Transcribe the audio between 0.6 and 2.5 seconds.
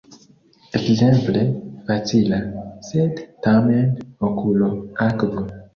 Ekzemple: "facila,